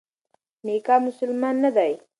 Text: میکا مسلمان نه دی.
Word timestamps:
میکا 0.65 0.95
مسلمان 1.07 1.55
نه 1.63 1.69
دی. 1.75 1.93